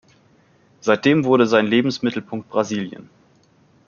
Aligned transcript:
Seitdem 0.79 1.25
wurde 1.25 1.45
sein 1.45 1.67
Lebensmittelpunkt 1.67 2.49
Brasilien. 2.49 3.07